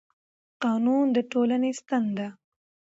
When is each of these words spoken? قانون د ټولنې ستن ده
قانون 0.63 1.05
د 1.15 1.17
ټولنې 1.31 1.71
ستن 1.79 2.03
ده 2.17 2.27